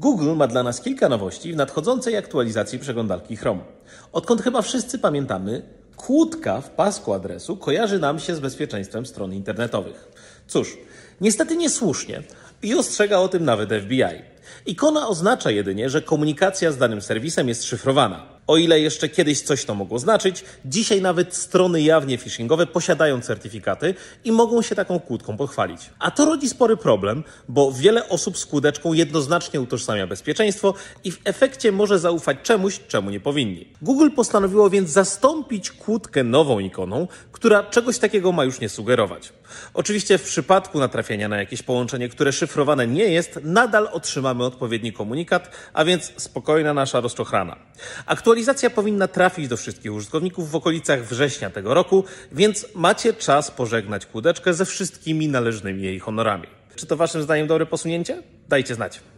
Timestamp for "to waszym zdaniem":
56.86-57.46